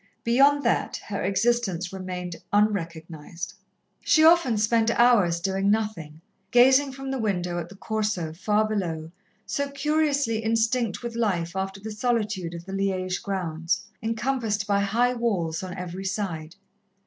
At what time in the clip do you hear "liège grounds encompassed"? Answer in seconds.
12.73-14.65